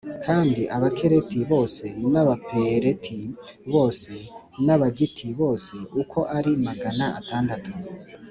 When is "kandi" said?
0.25-0.61